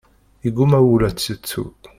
[0.43, 1.63] Yeggumma wul ad tt-yettu.